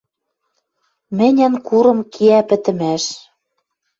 Мӹньӹн 1.17 1.53
курым 1.67 1.99
кеӓ 2.13 2.39
пӹтӹмӓш. 2.49 3.03